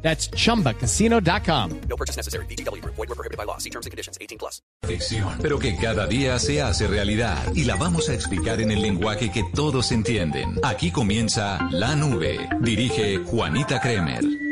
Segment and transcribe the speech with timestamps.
[0.00, 1.80] That's chumbacasino.com.
[1.88, 2.46] No purchase necessary.
[2.46, 2.82] BGW.
[2.84, 3.58] Void were prohibited by law.
[3.58, 4.16] See terms and conditions.
[4.20, 4.62] 18 plus.
[4.84, 8.80] Ficción, pero que cada día se hace realidad y la vamos a explicar en el
[8.80, 10.58] lenguaje que todos entienden.
[10.62, 12.48] Aquí comienza La Nube.
[12.60, 14.47] Dirige Juanita Kremer.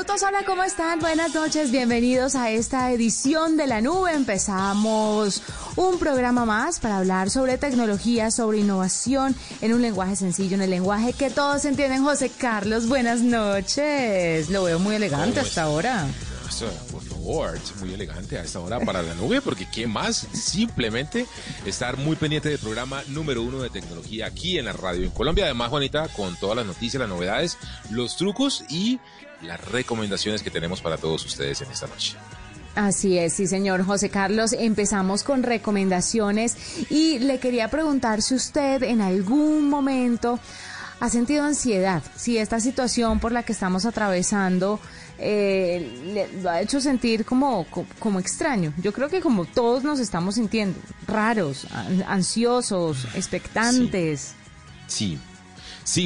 [0.00, 0.22] Minutos.
[0.26, 0.98] Hola, ¿cómo están?
[1.00, 4.14] Buenas noches, bienvenidos a esta edición de La Nube.
[4.14, 5.42] Empezamos
[5.76, 10.70] un programa más para hablar sobre tecnología, sobre innovación en un lenguaje sencillo, en el
[10.70, 12.02] lenguaje que todos entienden.
[12.02, 14.48] José Carlos, buenas noches.
[14.48, 16.06] Lo veo muy elegante ¿Cómo hasta ahora.
[16.48, 20.26] Eso, por favor, es muy elegante a esta hora para la nube, porque ¿qué más?
[20.32, 21.26] Simplemente
[21.66, 25.44] estar muy pendiente del programa número uno de tecnología aquí en la radio en Colombia.
[25.44, 27.58] Además, Juanita, con todas las noticias, las novedades,
[27.90, 28.98] los trucos y
[29.42, 32.16] las recomendaciones que tenemos para todos ustedes en esta noche.
[32.74, 34.52] Así es, sí, señor José Carlos.
[34.52, 36.56] Empezamos con recomendaciones
[36.90, 40.38] y le quería preguntar si usted en algún momento
[41.00, 44.78] ha sentido ansiedad, si esta situación por la que estamos atravesando
[45.18, 46.00] eh,
[46.32, 48.72] le, lo ha hecho sentir como, co- como, extraño.
[48.78, 54.34] Yo creo que como todos nos estamos sintiendo, raros, an- ansiosos, expectantes.
[54.86, 55.16] Sí.
[55.16, 55.18] Sí,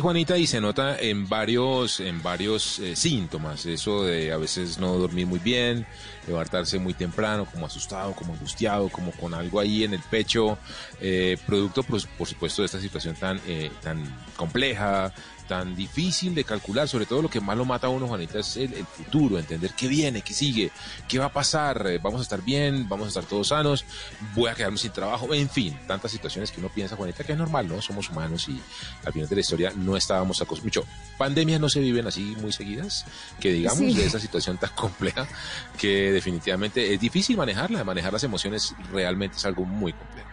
[0.01, 4.95] Juanita, y se nota en varios, en varios eh, síntomas, eso de a veces no
[4.95, 5.87] dormir muy bien,
[6.27, 10.59] levantarse muy temprano, como asustado, como angustiado, como con algo ahí en el pecho,
[11.01, 14.03] eh, producto, pues, por supuesto, de esta situación tan, eh, tan
[14.37, 15.13] compleja,
[15.49, 18.57] tan difícil de calcular, sobre todo lo que más lo mata a uno, Juanita, es
[18.57, 20.71] el, el futuro, entender qué viene, qué sigue,
[21.07, 23.85] qué va a pasar, eh, vamos a estar bien, vamos a estar todos sanos,
[24.35, 27.39] voy a quedarme sin trabajo, en fin, tantas situaciones que uno piensa, Juanita, que es
[27.39, 27.83] normal, ¿no?
[27.83, 28.59] Somos humanos y
[29.05, 30.89] al final de la historia no estábamos acostumbrados.
[31.19, 33.05] Pandemias no se viven así muy seguidas,
[33.39, 33.93] que digamos, Sí.
[33.93, 35.29] de esa situación tan compleja,
[35.79, 40.24] que definitivamente es difícil manejarla, manejar las emociones realmente es algo muy complejo.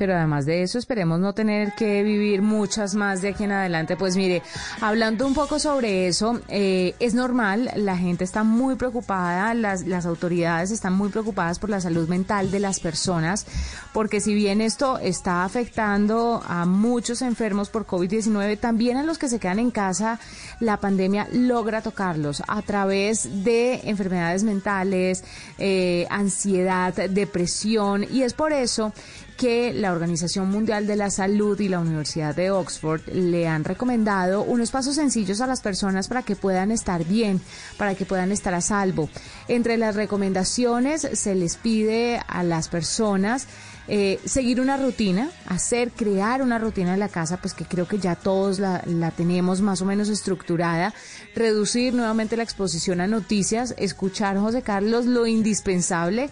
[0.00, 3.98] Pero además de eso, esperemos no tener que vivir muchas más de aquí en adelante.
[3.98, 4.42] Pues mire,
[4.80, 10.06] hablando un poco sobre eso, eh, es normal, la gente está muy preocupada, las, las
[10.06, 13.44] autoridades están muy preocupadas por la salud mental de las personas,
[13.92, 19.28] porque si bien esto está afectando a muchos enfermos por COVID-19, también a los que
[19.28, 20.18] se quedan en casa,
[20.60, 25.24] la pandemia logra tocarlos a través de enfermedades mentales,
[25.58, 28.94] eh, ansiedad, depresión, y es por eso
[29.40, 34.42] que la Organización Mundial de la Salud y la Universidad de Oxford le han recomendado
[34.42, 37.40] unos pasos sencillos a las personas para que puedan estar bien,
[37.76, 39.08] para que puedan estar a salvo.
[39.48, 43.46] Entre las recomendaciones se les pide a las personas
[43.88, 47.98] eh, seguir una rutina, hacer, crear una rutina en la casa, pues que creo que
[47.98, 50.94] ya todos la, la tenemos más o menos estructurada,
[51.34, 56.30] reducir nuevamente la exposición a noticias, escuchar, José Carlos, lo indispensable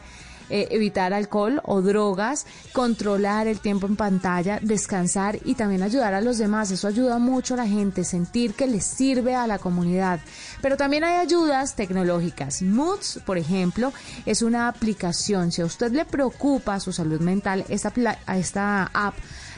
[0.51, 6.21] eh, evitar alcohol o drogas, controlar el tiempo en pantalla, descansar y también ayudar a
[6.21, 6.71] los demás.
[6.71, 10.21] Eso ayuda mucho a la gente, sentir que les sirve a la comunidad.
[10.63, 12.63] Pero también hay ayudas tecnológicas.
[12.63, 13.93] Moods, por ejemplo,
[14.27, 15.53] es una aplicación.
[15.53, 17.93] Si a usted le preocupa su salud mental, esta,
[18.35, 19.15] esta app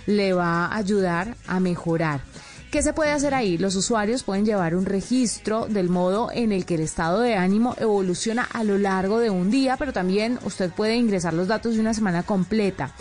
[0.07, 2.21] le va a ayudar a mejorar.
[2.71, 3.59] ¿Qué se puede hacer ahí?
[3.59, 7.75] Los usuarios pueden llevar un registro del modo en el que el estado de ánimo
[7.81, 11.81] evoluciona a lo largo de un día, pero también usted puede ingresar los datos de
[11.81, 12.95] una semana completa.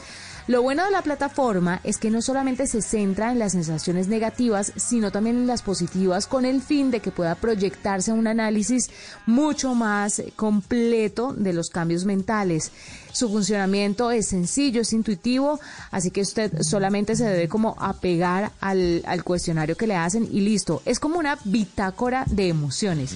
[0.50, 4.74] Lo bueno de la plataforma es que no solamente se centra en las sensaciones negativas,
[4.78, 8.90] sino también en las positivas, con el fin de que pueda proyectarse un análisis
[9.28, 12.72] mucho más completo de los cambios mentales.
[13.12, 15.60] Su funcionamiento es sencillo, es intuitivo,
[15.92, 20.42] así que usted solamente se debe como apegar al, al cuestionario que le hacen y
[20.42, 20.82] listo.
[20.84, 23.16] Es como una bitácora de emociones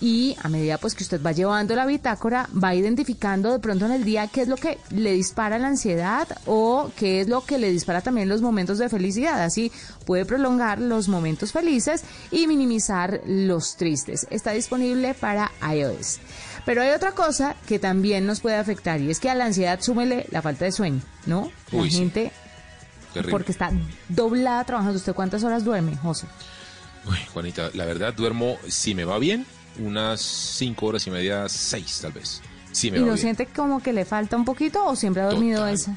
[0.00, 3.92] y a medida pues que usted va llevando la bitácora va identificando de pronto en
[3.92, 7.58] el día qué es lo que le dispara la ansiedad o qué es lo que
[7.58, 9.72] le dispara también los momentos de felicidad así
[10.06, 16.20] puede prolongar los momentos felices y minimizar los tristes está disponible para iOS
[16.64, 19.80] pero hay otra cosa que también nos puede afectar y es que a la ansiedad
[19.80, 21.50] súmele la falta de sueño ¿no?
[21.72, 22.30] la Uy, gente
[23.12, 23.32] Terrible.
[23.32, 23.72] porque está
[24.08, 26.26] doblada trabajando ¿usted cuántas horas duerme, José?
[27.06, 29.46] Uy, Juanita, la verdad duermo, si me va bien,
[29.78, 32.40] unas cinco horas y media, seis tal vez.
[32.82, 33.18] Me ¿Y bien.
[33.18, 35.74] siente como que le falta un poquito o siempre ha dormido Total.
[35.74, 35.96] esa?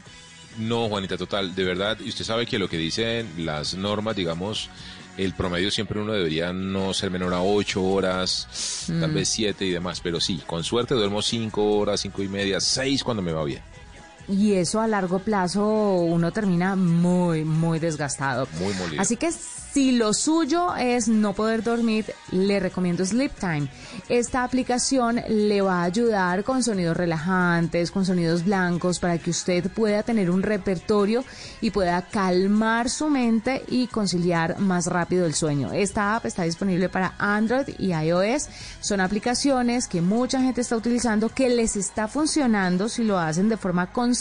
[0.58, 4.70] No, Juanita, total, de verdad, y usted sabe que lo que dicen las normas, digamos,
[5.18, 9.00] el promedio siempre uno debería no ser menor a ocho horas, Mm.
[9.02, 12.60] tal vez siete y demás, pero sí, con suerte duermo cinco horas, cinco y media,
[12.60, 13.62] seis cuando me va bien.
[14.32, 18.48] Y eso a largo plazo uno termina muy, muy desgastado.
[18.60, 19.02] Muy molido.
[19.02, 19.32] Así que
[19.74, 23.70] si lo suyo es no poder dormir, le recomiendo Sleep Time.
[24.10, 29.72] Esta aplicación le va a ayudar con sonidos relajantes, con sonidos blancos, para que usted
[29.72, 31.24] pueda tener un repertorio
[31.62, 35.72] y pueda calmar su mente y conciliar más rápido el sueño.
[35.72, 38.50] Esta app está disponible para Android y iOS.
[38.82, 43.56] Son aplicaciones que mucha gente está utilizando, que les está funcionando si lo hacen de
[43.56, 44.21] forma constante,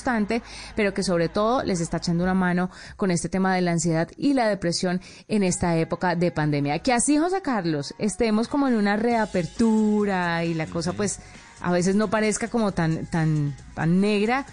[0.76, 4.08] pero que sobre todo les está echando una mano con este tema de la ansiedad
[4.16, 6.78] y la depresión en esta época de pandemia.
[6.80, 11.18] Que así, José Carlos, estemos como en una reapertura y la cosa pues
[11.60, 14.46] a veces no parezca como tan, tan, tan negra,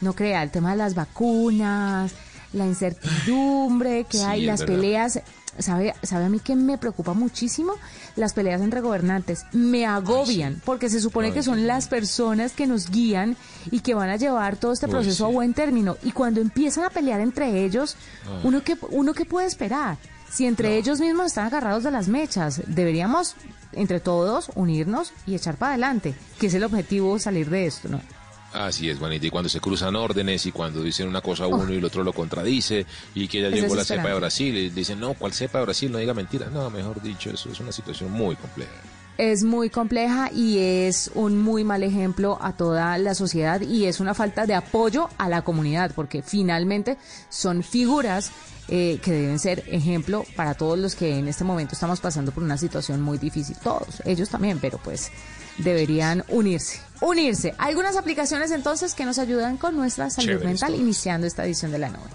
[0.00, 2.12] no crea, el tema de las vacunas,
[2.52, 4.74] la incertidumbre que Sí, hay, las verdad.
[4.74, 5.20] peleas,
[5.58, 7.74] ¿sabe, ¿sabe a mí que me preocupa muchísimo?
[8.16, 11.64] Las peleas entre gobernantes me agobian, porque se supone Ay, que son sí.
[11.64, 13.36] las personas que nos guían
[13.70, 15.34] y que van a llevar todo este proceso a sí.
[15.34, 15.96] buen término.
[16.02, 17.96] Y cuando empiezan a pelear entre ellos,
[18.42, 19.98] uno que uno qué puede esperar?
[20.30, 23.36] Si entre ellos mismos están agarrados de las mechas, deberíamos
[23.72, 28.00] entre todos unirnos y echar para adelante, que es el objetivo salir de esto, ¿no?
[28.56, 31.76] Así es, Juanita, y cuando se cruzan órdenes y cuando dicen una cosa uno y
[31.76, 35.12] el otro lo contradice y que ya llegó la cepa de Brasil y dicen, no,
[35.12, 35.92] ¿cuál cepa de Brasil?
[35.92, 36.46] No diga mentira.
[36.48, 38.72] No, mejor dicho, eso es una situación muy compleja.
[39.18, 44.00] es muy compleja y es un muy mal ejemplo a toda la sociedad y es
[44.00, 46.96] una falta de apoyo a la comunidad porque finalmente
[47.28, 48.30] son figuras
[48.68, 52.42] eh, que deben ser ejemplo para todos los que en este momento estamos pasando por
[52.42, 53.56] una situación muy difícil.
[53.62, 55.10] Todos, ellos también, pero pues
[55.58, 56.80] deberían unirse.
[57.00, 57.54] Unirse.
[57.58, 60.80] Algunas aplicaciones entonces que nos ayudan con nuestra salud Chéveres mental todas.
[60.80, 62.10] iniciando esta edición de la nube.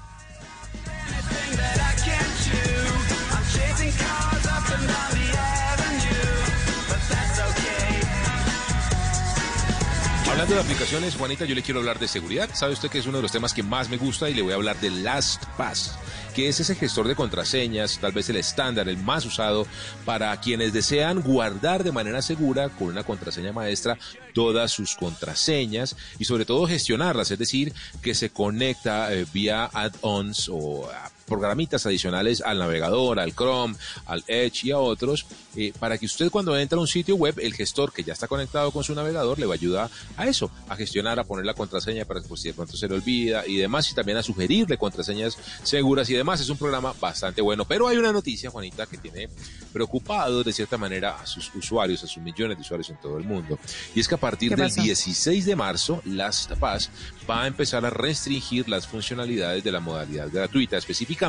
[10.31, 12.49] Hablando de aplicaciones, Juanita, yo le quiero hablar de seguridad.
[12.53, 14.53] Sabe usted que es uno de los temas que más me gusta y le voy
[14.53, 15.95] a hablar de LastPass,
[16.31, 19.67] que es ese gestor de contraseñas, tal vez el estándar, el más usado
[20.05, 23.97] para quienes desean guardar de manera segura con una contraseña maestra
[24.33, 30.49] todas sus contraseñas y sobre todo gestionarlas, es decir, que se conecta eh, vía add-ons
[30.51, 30.89] o
[31.31, 36.29] programitas adicionales al navegador, al Chrome, al Edge y a otros, eh, para que usted
[36.29, 39.39] cuando entra a un sitio web, el gestor que ya está conectado con su navegador
[39.39, 42.41] le va a ayudar a eso, a gestionar, a poner la contraseña para que pues,
[42.41, 46.15] si de pronto se le olvida y demás, y también a sugerirle contraseñas seguras y
[46.15, 46.41] demás.
[46.41, 49.29] Es un programa bastante bueno, pero hay una noticia, Juanita, que tiene
[49.71, 53.23] preocupado de cierta manera a sus usuarios, a sus millones de usuarios en todo el
[53.23, 53.57] mundo.
[53.95, 54.81] Y es que a partir ¿Qué del pasó?
[54.81, 56.89] 16 de marzo, LastPass
[57.29, 60.77] va a empezar a restringir las funcionalidades de la modalidad gratuita.
[60.77, 61.20] Específicamente,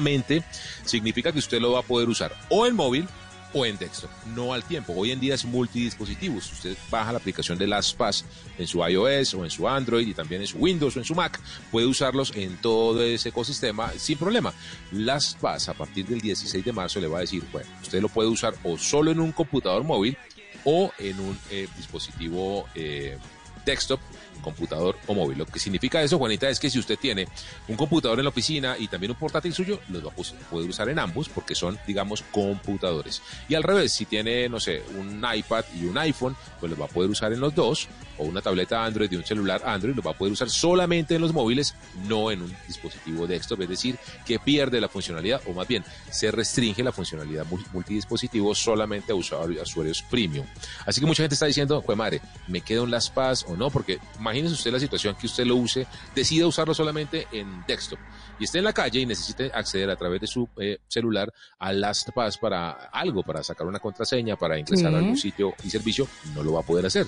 [0.84, 3.06] significa que usted lo va a poder usar o en móvil
[3.54, 4.94] o en texto, no al tiempo.
[4.96, 6.50] Hoy en día es multidispositivos.
[6.52, 8.24] Usted baja la aplicación de LastPass
[8.58, 11.14] en su iOS o en su Android y también en su Windows o en su
[11.14, 11.38] Mac.
[11.70, 14.52] Puede usarlos en todo ese ecosistema sin problema.
[14.92, 18.28] LastPass a partir del 16 de marzo le va a decir, bueno, usted lo puede
[18.28, 20.16] usar o solo en un computador móvil
[20.64, 23.18] o en un eh, dispositivo eh,
[23.64, 24.00] desktop,
[24.40, 25.38] computador o móvil.
[25.38, 27.28] Lo que significa eso, Juanita, es que si usted tiene
[27.68, 30.88] un computador en la oficina y también un portátil suyo, los va a poder usar
[30.88, 33.22] en ambos porque son, digamos, computadores.
[33.48, 36.86] Y al revés, si tiene, no sé, un iPad y un iPhone, pues los va
[36.86, 40.06] a poder usar en los dos, o una tableta Android y un celular Android, los
[40.06, 41.74] va a poder usar solamente en los móviles,
[42.06, 46.30] no en un dispositivo desktop, es decir, que pierde la funcionalidad, o más bien, se
[46.30, 50.46] restringe la funcionalidad mul- multidispositivo solamente a usuarios, premium.
[50.86, 53.70] Así que mucha gente está diciendo, pues madre, ¿me quedo en las PAS o no?
[53.70, 57.98] Porque imagínese usted la situación que usted lo use, decida usarlo solamente en desktop
[58.38, 61.72] y esté en la calle y necesite acceder a través de su eh, celular a
[61.72, 64.94] las PAS para algo, para sacar una contraseña, para ingresar Sí.
[64.94, 67.06] a algún sitio y servicio, no lo va a poder hacer.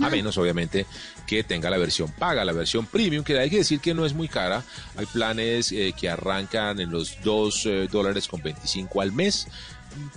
[0.00, 0.86] A menos, obviamente,
[1.24, 4.12] que tenga la versión paga, la versión premium, que hay que decir que no es
[4.12, 4.64] muy cara.
[4.96, 9.46] Hay planes eh, que arrancan en los 2 eh, dólares con 25 al mes,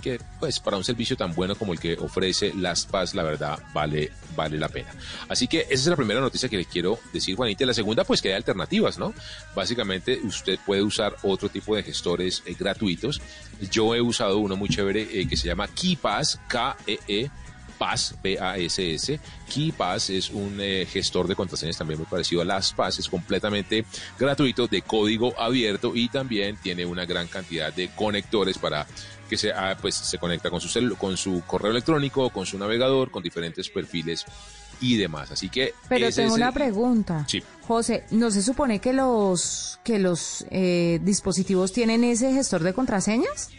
[0.00, 3.58] que pues para un servicio tan bueno como el que ofrece Las Paz, la verdad,
[3.72, 4.88] vale, vale la pena.
[5.28, 7.66] Así que esa es la primera noticia que le quiero decir, Juanita.
[7.66, 9.14] La segunda, pues que hay alternativas, ¿no?
[9.54, 13.20] Básicamente, usted puede usar otro tipo de gestores eh, gratuitos.
[13.70, 17.30] Yo he usado uno muy chévere eh, que se llama KeyPass, K-E-E.
[17.78, 19.20] Pass, P-A-S-S.
[19.54, 23.84] KeyPass es un eh, gestor de contraseñas también muy parecido a LastPass, es completamente
[24.18, 28.86] gratuito, de código abierto y también tiene una gran cantidad de conectores para
[29.28, 33.10] que se, ah, pues, se conecta con su, con su correo electrónico, con su navegador,
[33.10, 34.24] con diferentes perfiles
[34.80, 35.30] y demás.
[35.30, 35.74] Así que...
[35.88, 37.24] Pero tengo una el- pregunta.
[37.28, 37.42] Sí.
[37.66, 43.50] José, ¿no se supone que los que los eh, dispositivos tienen ese gestor de contraseñas?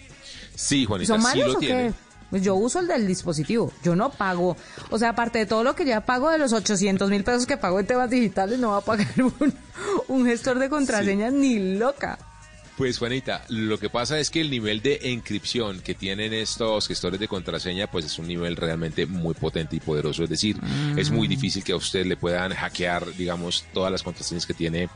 [0.55, 1.93] Sí, Juanita, ¿Son sí malos lo o qué?
[2.29, 4.55] Pues yo uso el del dispositivo, yo no pago.
[4.91, 7.57] O sea, aparte de todo lo que ya pago de los 800 mil pesos que
[7.57, 9.53] pago en temas digitales, no va a pagar un,
[10.07, 12.19] un gestor de contraseñas ni loca.
[12.79, 17.19] Pues Juanita, lo que pasa es que el nivel de encripción que tienen estos gestores
[17.19, 20.23] de contraseña, pues es un nivel realmente muy potente y poderoso.
[20.23, 20.55] Es decir,
[20.95, 24.87] es muy difícil que a usted le puedan hackear, digamos, todas las contraseñas que tiene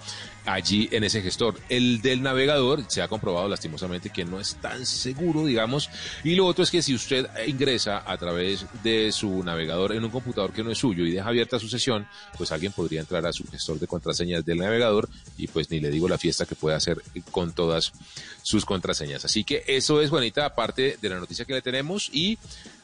[0.45, 1.59] allí en ese gestor.
[1.67, 5.89] El del navegador se ha comprobado lastimosamente que no es tan seguro, digamos.
[6.23, 10.09] Y lo otro es que si usted ingresa a través de su navegador en un
[10.09, 13.33] computador que no es suyo y deja abierta su sesión, pues alguien podría entrar a
[13.33, 16.75] su gestor de contraseñas del navegador y pues ni le digo la fiesta que puede
[16.75, 17.93] hacer con todas
[18.41, 19.25] sus contraseñas.
[19.25, 22.37] Así que eso es, Juanita, aparte de la noticia que le tenemos y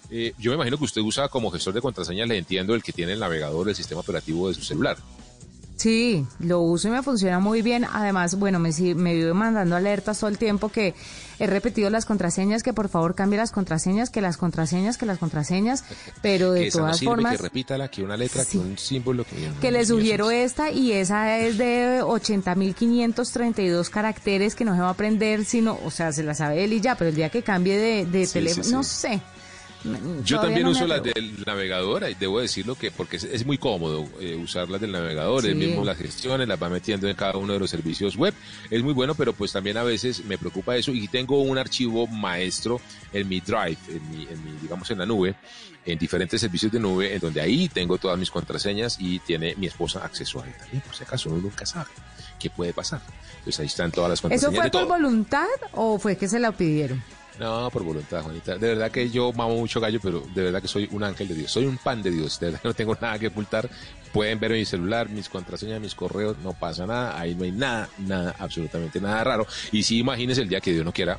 [0.10, 2.93] eh, yo me imagino que usted usa como gestor de contraseñas, le entiendo, el que
[2.93, 4.98] tiene el navegador, el sistema operativo de su celular.
[5.80, 7.86] Sí, lo uso y me funciona muy bien.
[7.90, 10.94] Además, bueno, me, me vive mandando alertas todo el tiempo que
[11.40, 15.20] he repetido las contraseñas, que por favor cambie las contraseñas, que las contraseñas, que las
[15.20, 15.86] contraseñas,
[16.22, 17.38] pero de que esa no todas sirve, formas...
[17.38, 18.58] que repítala, que una letra, Sí.
[18.58, 19.24] que un símbolo.
[19.24, 24.82] Que, que le sugiero es- esta y esa es de 80.532 caracteres que no se
[24.82, 27.30] va a aprender, sino, o sea, se la sabe él y ya, pero el día
[27.30, 29.22] que cambie de, de Sí, teléfono, sí, no sé.
[29.84, 33.46] Yo Todavía también no uso las del navegador, y debo decirlo que porque es, es
[33.46, 35.48] muy cómodo eh, usarlas del navegador, Sí.
[35.50, 38.34] él mismo las gestiones, las va metiendo en cada uno de los servicios web,
[38.70, 42.08] es muy bueno, pero pues también a veces me preocupa eso y tengo un archivo
[42.08, 42.82] maestro
[43.14, 45.36] en mi drive, en mi, en mi, digamos en la nube,
[45.86, 49.68] en diferentes servicios de nube, en donde ahí tengo todas mis contraseñas y tiene mi
[49.68, 51.90] esposa acceso a él también, por si acaso uno nunca sabe
[52.38, 53.02] qué puede pasar.
[53.40, 54.90] Entonces ahí están todas las ¿Eso contraseñas fue de por todo.
[54.90, 57.02] voluntad o fue que se la pidieron?
[57.39, 58.58] No, por voluntad, Juanita.
[58.58, 61.36] De verdad que yo mamo mucho gallo, pero de verdad que soy un ángel de
[61.36, 61.51] Dios.
[61.51, 62.38] Soy un pan de Dios.
[62.39, 63.69] De verdad que no tengo nada que ocultar.
[64.12, 66.38] Pueden ver mi celular, mis contraseñas, mis correos.
[66.39, 67.17] No pasa nada.
[67.17, 69.48] Ahí no hay nada, nada, absolutamente nada raro.
[69.72, 71.17] Y sí, imagínese el día que Dios no quiera,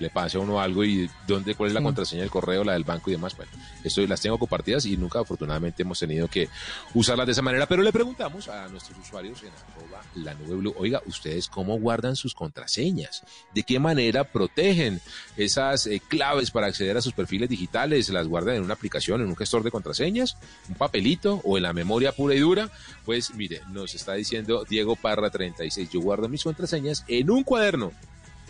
[0.00, 1.84] le pase a uno algo y dónde, cuál es la Sí.
[1.84, 3.36] contraseña del correo, la del banco y demás.
[3.36, 3.50] Bueno,
[3.84, 6.48] eso las tengo compartidas y nunca afortunadamente hemos tenido que
[6.94, 7.66] usarlas de esa manera.
[7.66, 12.16] Pero le preguntamos a nuestros usuarios en arroba la nube blue, oiga, ¿ustedes cómo guardan
[12.16, 13.22] sus contraseñas?
[13.54, 15.00] ¿De qué manera protegen
[15.36, 18.08] esas eh, claves para acceder a sus perfiles digitales?
[18.10, 20.36] ¿Las guardan en una aplicación, en un gestor de contraseñas,
[20.68, 22.70] un papelito o en la memoria pura y dura?
[23.04, 27.92] Pues mire, nos está diciendo Diego Parra 36, yo guardo mis contraseñas en un cuaderno.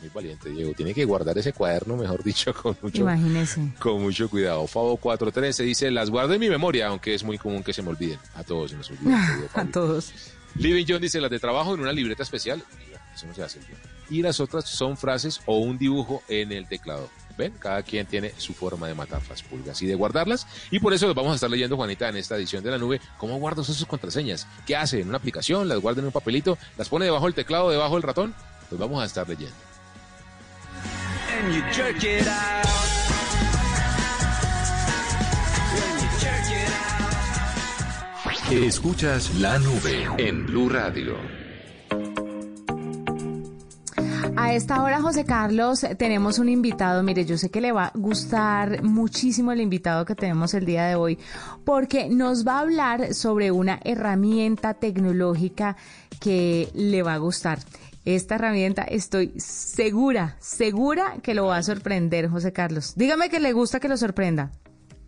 [0.01, 0.73] Muy valiente, Diego.
[0.75, 3.73] Tiene que guardar ese cuaderno, mejor dicho, con mucho, Imagínese.
[3.79, 4.67] con mucho cuidado.
[4.67, 7.91] Fabo 413 dice, las guardo en mi memoria, aunque es muy común que se me
[7.91, 8.19] olviden.
[8.35, 9.27] A todos se nos olvida.
[9.27, 10.13] querido A todos.
[10.55, 12.63] Living John dice, las de trabajo en una libreta especial.
[13.15, 13.61] Eso no se hace.
[14.11, 17.11] Y las otras son frases o un dibujo en el teclado.
[17.37, 17.53] ¿Ven?
[17.59, 20.47] Cada quien tiene su forma de matar las pulgas y de guardarlas.
[20.73, 23.01] Y por eso los vamos a estar leyendo, Juanita, en esta edición de la nube.
[23.17, 24.47] ¿Cómo usted sus contraseñas?
[24.67, 25.01] ¿Qué hace?
[25.01, 25.69] ¿En una aplicación?
[25.69, 26.59] ¿Las guarda en un papelito?
[26.77, 28.35] ¿Las pone debajo del teclado, debajo del ratón?
[28.69, 29.55] Pues vamos a estar leyendo.
[31.41, 32.65] When you jerk it out.
[38.51, 41.15] Escuchas la nube en Blue Radio.
[44.37, 47.03] A A esta hora, José Carlos, tenemos un invitado.
[47.03, 50.87] Mire, yo sé que le va a gustar muchísimo el invitado que tenemos el día
[50.87, 51.19] de hoy,
[51.67, 55.77] porque nos va a hablar sobre una herramienta tecnológica
[56.19, 57.59] que le va a gustar.
[58.15, 62.95] Esta herramienta estoy segura, segura que lo va a sorprender, José Carlos.
[62.97, 64.51] Dígame que le gusta que lo sorprenda.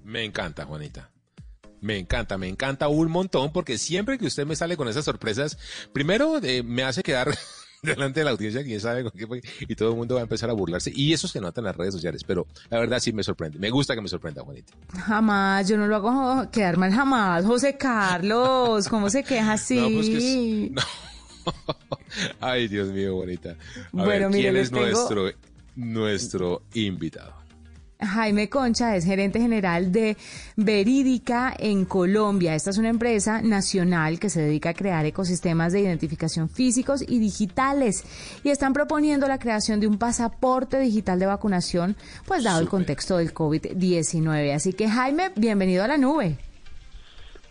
[0.04, 1.08] Me encanta, Juanita.
[1.80, 5.56] Me encanta, me encanta un montón porque siempre que usted me sale con esas sorpresas,
[5.94, 7.34] primero eh, me hace quedar
[7.82, 10.24] delante de la audiencia, quién sabe con qué fue, y todo el mundo va a
[10.24, 10.92] empezar a burlarse.
[10.94, 13.58] Y eso se nota en las redes sociales, pero la verdad sí me sorprende.
[13.58, 14.74] Me gusta que me sorprenda, Juanita.
[15.06, 17.46] Jamás, yo no lo hago quedar mal jamás.
[17.46, 19.76] José Carlos, ¿cómo se queja así?
[19.80, 20.82] No, pues que es- no.
[22.40, 23.50] Ay, Dios mío, Juanita.
[23.50, 23.56] A
[23.92, 25.30] Bueno, ver, ¿quién es tengo- nuestro,
[25.76, 27.38] nuestro invitado?
[28.02, 30.16] Jaime Concha es gerente general de
[30.56, 32.54] Verídica en Colombia.
[32.54, 37.18] Esta es una empresa nacional que se dedica a crear ecosistemas de identificación físicos y
[37.18, 38.04] digitales
[38.42, 41.94] y están proponiendo la creación de un pasaporte digital de vacunación,
[42.26, 44.54] pues dado el contexto del COVID-19.
[44.54, 46.38] Así que Jaime, bienvenido a la nube.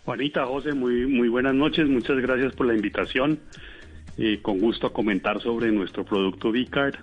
[0.04, 1.86] Juanita, José, muy, muy buenas noches.
[1.88, 3.38] Muchas gracias por la invitación.
[4.16, 6.96] Eh, con gusto a comentar sobre nuestro producto Vicard.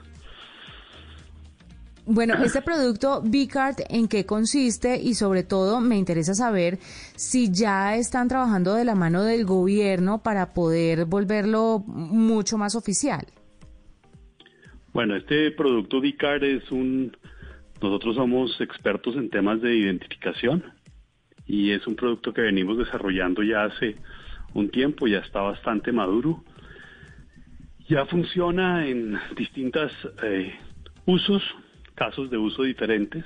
[2.09, 4.97] Bueno, este producto Bcard, ¿en qué consiste?
[4.97, 6.77] Y sobre todo me interesa saber
[7.17, 13.25] si ya están trabajando de la mano del gobierno para poder volverlo mucho más oficial.
[14.93, 17.11] Bueno, este producto Vicard es un...
[17.81, 20.63] Nosotros somos expertos en temas de identificación
[21.45, 23.97] y es un producto que venimos desarrollando ya hace
[24.53, 26.41] un tiempo, ya está bastante maduro.
[27.89, 29.91] Ya funciona en distintos
[31.05, 31.43] usos,
[31.95, 33.23] casos de uso diferentes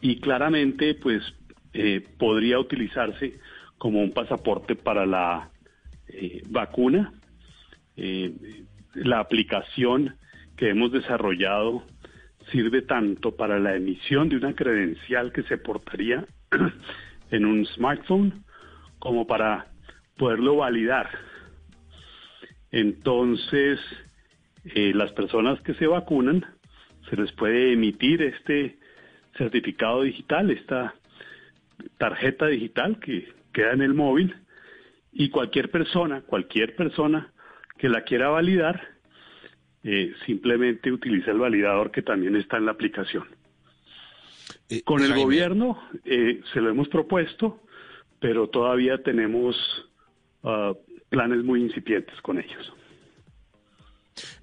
[0.00, 1.22] y claramente pues
[1.72, 3.38] eh, podría utilizarse
[3.78, 5.50] como un pasaporte para la
[6.08, 7.12] eh, vacuna.
[7.96, 8.32] Eh,
[8.94, 10.16] la aplicación
[10.56, 11.84] que hemos desarrollado
[12.50, 16.24] sirve tanto para la emisión de una credencial que se portaría
[17.30, 18.44] en un smartphone
[18.98, 19.66] como para
[20.16, 21.10] poderlo validar.
[22.70, 23.80] Entonces,
[24.64, 26.44] eh, las personas que se vacunan
[27.08, 28.78] se les puede emitir este
[29.36, 30.94] certificado digital, esta
[31.96, 34.34] tarjeta digital que queda en el móvil
[35.12, 37.32] y cualquier persona, cualquier persona
[37.78, 38.98] que la quiera validar,
[39.84, 43.24] eh, simplemente utiliza el validador que también está en la aplicación.
[44.68, 47.60] Eh, Con el Jaime, gobierno eh, se lo hemos propuesto,
[48.20, 49.56] pero todavía tenemos
[50.42, 50.74] ah,
[51.08, 52.72] planes muy incipientes con ellos.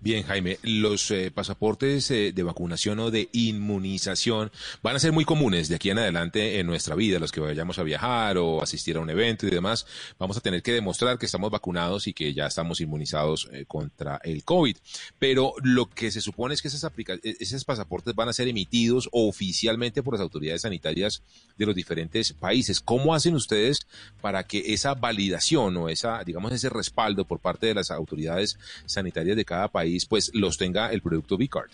[0.06, 4.52] Bien, Jaime, los eh, pasaportes eh, de vacunación o de inmunización
[4.84, 7.80] van a ser muy comunes de aquí en adelante en nuestra vida, los que vayamos
[7.80, 9.88] a viajar o asistir a un evento y demás.
[10.20, 14.22] Vamos a tener que demostrar que estamos vacunados y que ya estamos inmunizados eh, contra
[14.24, 14.78] el COVID.
[15.18, 19.10] Pero lo que se supone es que esas eh, esos pasaportes van a ser emitidos
[19.12, 21.24] oficialmente por las autoridades sanitarias
[21.58, 22.80] de los diferentes países.
[22.80, 23.88] ¿Cómo hacen ustedes
[24.22, 29.36] para que esa validación o esa, digamos, ese respaldo por parte de las autoridades sanitarias
[29.36, 31.72] de cada país, pues los tenga el producto Bcard?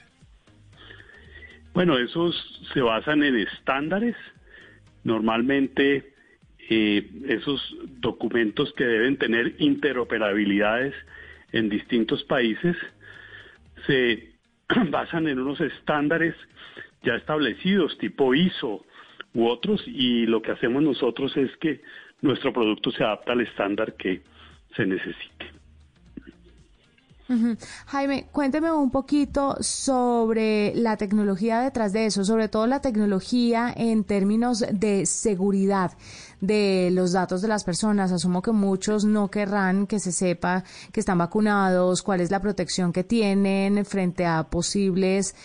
[1.73, 2.35] Bueno, esos
[2.73, 4.15] se basan en estándares.
[5.03, 6.13] Normalmente
[6.69, 10.93] eh, esos documentos que deben tener interoperabilidades
[11.51, 12.75] en distintos países
[13.87, 14.33] se
[14.89, 16.35] basan en unos estándares
[17.03, 18.85] ya establecidos, tipo ISO
[19.33, 21.81] u otros, y lo que hacemos nosotros es que
[22.21, 24.21] nuestro producto se adapta al estándar que
[24.75, 25.60] se necesite.
[27.87, 34.03] Jaime, cuénteme un poquito sobre la tecnología detrás de eso, sobre todo la tecnología en
[34.03, 35.91] términos de seguridad
[36.41, 38.11] de los datos de las personas.
[38.11, 42.91] Asumo que muchos no querrán que se sepa que están vacunados, cuál es la protección
[42.91, 45.35] que tienen frente a posibles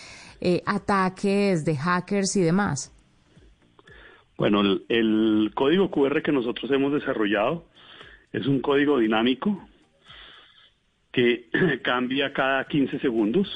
[0.40, 2.92] eh, ataques de hackers y demás.
[4.36, 7.64] Bueno, el, el código QR que nosotros hemos desarrollado
[8.32, 9.62] es un código dinámico
[11.16, 11.48] que
[11.82, 13.48] cambia cada 15 segundos,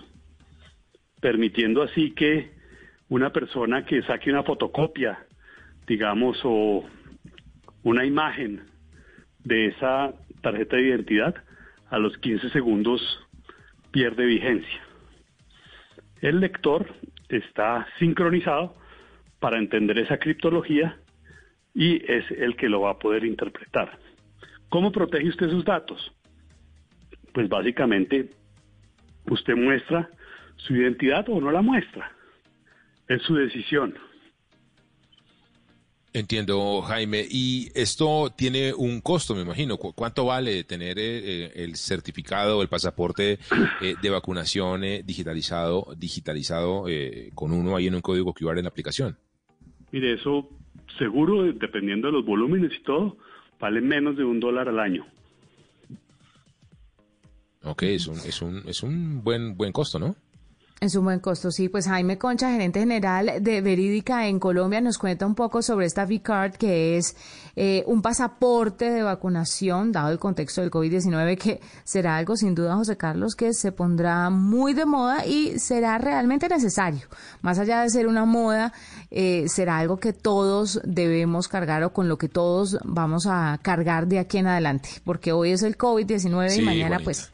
[1.21, 2.53] permitiendo así que
[3.11, 5.27] una persona que saque una fotocopia,
[5.87, 6.89] digamos, o
[7.83, 8.63] una imagen
[9.45, 11.35] de esa tarjeta de identidad,
[11.91, 13.03] a los 15 segundos
[13.91, 14.81] pierde vigencia.
[16.23, 16.87] El lector
[17.29, 18.75] está sincronizado
[19.39, 20.97] para entender esa criptología
[21.75, 23.99] y es el que lo va a poder interpretar.
[24.71, 26.11] ¿Cómo protege usted sus datos?
[27.33, 28.31] Pues básicamente
[29.29, 30.09] usted muestra
[30.57, 32.13] su identidad o no la muestra.
[33.09, 33.95] Es su decisión.
[36.13, 37.25] Entiendo, Jaime.
[37.31, 39.77] Y esto tiene un costo, me imagino.
[39.77, 41.03] ¿Cu- ¿Cuánto vale tener eh,
[41.45, 43.39] eh, el certificado, el pasaporte
[43.81, 48.65] eh, de vacunación eh, digitalizado, digitalizado eh, con uno ahí en un código QR en
[48.65, 49.17] la aplicación?
[49.93, 50.49] Mire, eso
[50.99, 53.17] seguro, dependiendo de los volúmenes y todo,
[53.61, 55.07] vale menos de un dólar al año.
[57.65, 60.17] Ok, es un, es un, es un buen, buen costo, ¿no?
[60.81, 61.69] Es un buen costo, sí.
[61.69, 66.05] Pues Jaime Concha, gerente general de Verídica en Colombia, nos cuenta un poco sobre esta
[66.05, 67.17] V-Card, que es
[67.55, 72.77] eh, un pasaporte de vacunación, dado el contexto del COVID-19, que será algo, sin duda,
[72.77, 77.09] José Carlos, que se pondrá muy de moda y será realmente necesario.
[77.43, 78.73] Más allá de ser una moda,
[79.11, 84.07] eh, será algo que todos debemos cargar o con lo que todos vamos a cargar
[84.07, 87.31] de aquí en adelante, porque hoy es el COVID-19 Sí, y mañana, pues,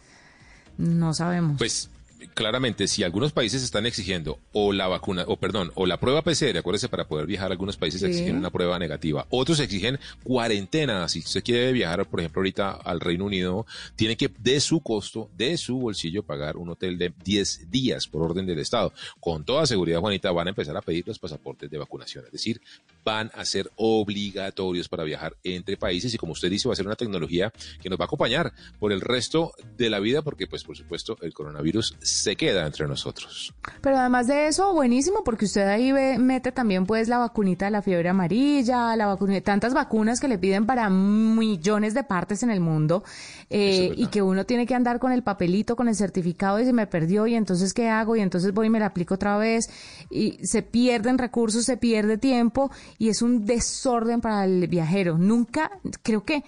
[0.79, 1.57] no sabemos.
[1.59, 1.91] Pues
[2.35, 6.59] claramente, si algunos países están exigiendo o la vacuna, o perdón, o la prueba PCR,
[6.59, 8.07] acuérdese, para poder viajar, algunos países Sí.
[8.07, 9.27] exigen una prueba negativa.
[9.31, 11.09] Otros exigen cuarentena.
[11.09, 15.31] Si usted quiere viajar, por ejemplo, ahorita al Reino Unido, tiene que, de su costo,
[15.37, 18.93] de su bolsillo, pagar un hotel de 10 días por orden del Estado.
[19.21, 22.25] Con toda seguridad, Juanita, van a empezar a pedir los pasaportes de vacunación.
[22.27, 22.61] Es decir,
[23.05, 26.87] van a ser obligatorios para viajar entre países y como usted dice, va a ser
[26.87, 30.65] una tecnología que nos va a acompañar por el resto de la vida porque, pues,
[30.65, 33.55] por supuesto, el coronavirus se queda entre nosotros.
[33.81, 37.71] Pero además de eso, buenísimo, porque usted ahí ve- mete también pues la vacunita de
[37.71, 42.51] la fiebre amarilla, la vacuna, tantas vacunas que le piden para millones de partes en
[42.51, 43.05] el mundo,
[43.51, 46.65] eh, es y que uno tiene que andar con el papelito, con el certificado y
[46.65, 49.37] se me perdió y entonces qué hago y entonces voy y me la aplico otra
[49.39, 49.69] vez
[50.11, 55.19] y se pierden recursos, se pierde tiempo y es un desorden para el viajero.
[55.19, 55.71] Nunca,
[56.03, 56.43] creo que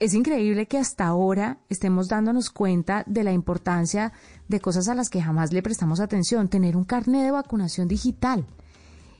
[0.00, 4.12] es increíble que hasta ahora estemos dándonos cuenta de la importancia
[4.48, 6.48] de cosas a las que jamás le prestamos atención.
[6.48, 8.44] Tener un carnet de vacunación digital.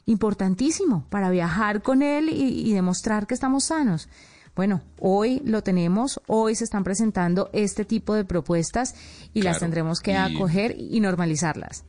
[0.06, 4.08] Importantísimo para viajar con él y, y demostrar que estamos sanos.
[4.56, 8.94] Bueno, hoy lo tenemos, hoy se están presentando este tipo de propuestas
[9.34, 11.84] y las tendremos que y- acoger y normalizarlas.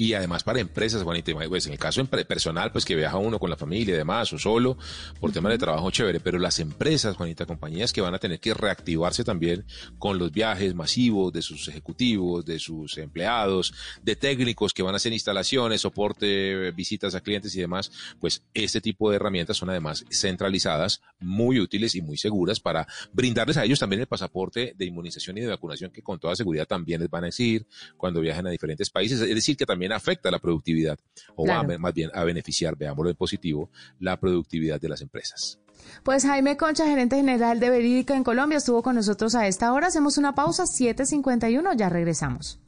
[0.00, 3.50] Y además para empresas, Juanita, pues en el caso personal, pues que viaja uno con
[3.50, 4.78] la familia y demás, o solo,
[5.18, 8.54] por temas de trabajo chévere, pero las empresas, Juanita, compañías que van a tener que
[8.54, 9.66] reactivarse también
[9.98, 14.98] con los viajes masivos de sus ejecutivos, de sus empleados, de técnicos que van a
[14.98, 20.04] hacer instalaciones, soporte, visitas a clientes y demás, pues este tipo de herramientas son además
[20.12, 25.38] centralizadas, muy útiles y muy seguras para brindarles a ellos también el pasaporte de inmunización
[25.38, 28.50] y de vacunación que con toda seguridad también les van a exigir cuando viajen a
[28.50, 29.20] diferentes países.
[29.20, 30.98] Es decir, que también afecta la productividad,
[31.36, 33.70] o va a más bien a beneficiar, veámoslo en positivo,
[34.00, 35.58] la productividad de las empresas.
[36.02, 39.88] Pues Jaime Concha, gerente general de Verídica en Colombia, estuvo con nosotros a esta hora.
[39.88, 42.60] Hacemos una pausa, 7.51, ya regresamos.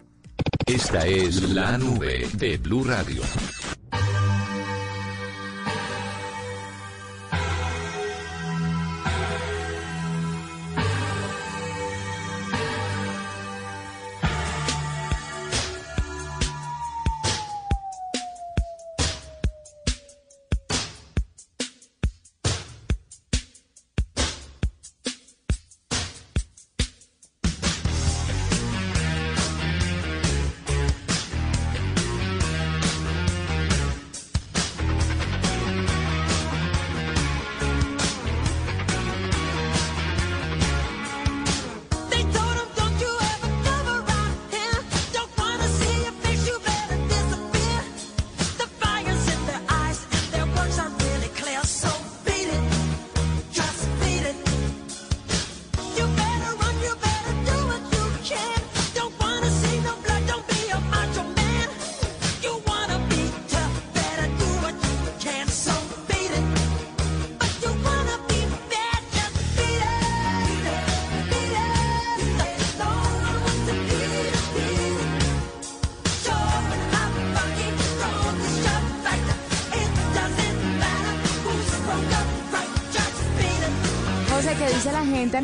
[0.67, 3.23] Esta es la nube de Blue Radio.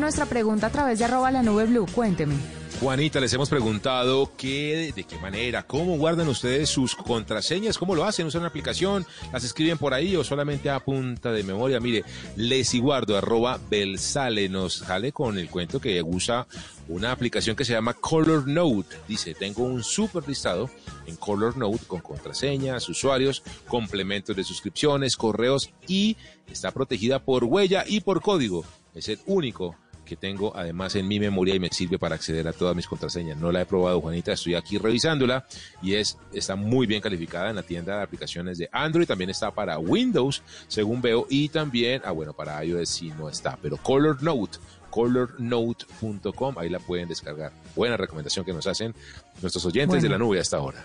[0.07, 1.85] Nuestra pregunta a través de arroba la nube blue?
[1.93, 2.33] Cuénteme.
[2.79, 8.05] Juanita, les hemos preguntado qué, de qué manera, cómo guardan ustedes sus contraseñas, cómo lo
[8.05, 11.81] hacen, usan una aplicación, las escriben por ahí o solamente a punta de memoria.
[11.81, 12.05] Mire,
[12.37, 16.47] les guardo arroba Belsale nos sale con el cuento que usa
[16.87, 18.95] una aplicación que se llama Color Note.
[19.09, 20.69] Dice, tengo un super listado
[21.05, 26.15] en Color Note con contraseñas, usuarios, complementos de suscripciones, correos y
[26.49, 28.63] está protegida por huella y por código.
[28.93, 29.75] Es el único
[30.07, 33.37] que tengo además en mi memoria y me sirve para acceder a todas mis contraseñas.
[33.37, 35.45] No la he probado, Juanita, estoy aquí revisándola
[35.83, 39.05] y es, está muy bien calificada en la tienda de aplicaciones de Android.
[39.05, 43.57] También está para Windows, según veo, y también, ah, bueno, para iOS sí no está,
[43.61, 44.57] pero Color Note
[44.89, 47.51] colornote.com, ahí la pueden descargar.
[47.75, 48.95] Buena recomendación que nos hacen
[49.41, 50.83] nuestros oyentes de la nube hasta ahora.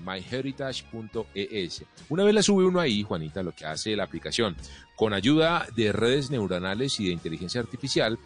[0.02, 1.84] myheritage.es.
[2.10, 4.56] Una vez la sube uno ahí, Juanita, lo que hace la aplicación,
[4.96, 8.18] con ayuda de redes neuronales y de inteligencia artificial,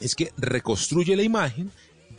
[0.00, 1.70] es que reconstruye la imagen,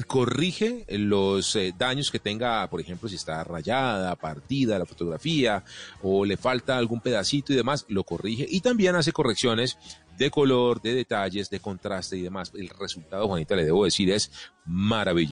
[0.08, 5.63] corrige los eh, daños que tenga, por ejemplo, si está rayada, partida la fotografía
[6.02, 9.78] o le falta algún pedacito y demás, lo corrige y también hace correcciones
[10.17, 12.52] de color, de detalles, de contraste y demás.
[12.56, 14.32] El resultado, Juanita, le debo decir, es
[14.65, 15.32] maravilloso.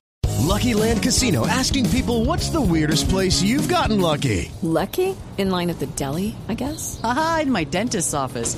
[0.49, 4.51] Lucky Land Casino asking people what's the weirdest place you've gotten lucky?
[4.63, 5.15] Lucky?
[5.37, 6.99] In line at the deli, I guess?
[7.03, 8.57] Aha, in my dentist's office.